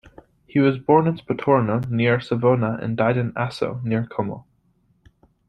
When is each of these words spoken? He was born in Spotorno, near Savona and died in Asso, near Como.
He 0.47 0.57
was 0.57 0.79
born 0.79 1.05
in 1.05 1.17
Spotorno, 1.19 1.87
near 1.87 2.19
Savona 2.19 2.79
and 2.81 2.97
died 2.97 3.17
in 3.17 3.33
Asso, 3.35 3.81
near 3.83 4.03
Como. 4.07 4.47